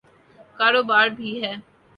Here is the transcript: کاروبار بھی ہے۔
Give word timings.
کاروبار 0.59 1.07
بھی 1.17 1.31
ہے۔ 1.43 1.53